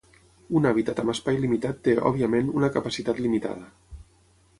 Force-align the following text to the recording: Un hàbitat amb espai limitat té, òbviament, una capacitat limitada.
Un 0.59 0.63
hàbitat 0.69 1.01
amb 1.01 1.11
espai 1.13 1.37
limitat 1.43 1.83
té, 1.87 1.93
òbviament, 2.11 2.49
una 2.61 2.71
capacitat 2.79 3.21
limitada. 3.27 3.69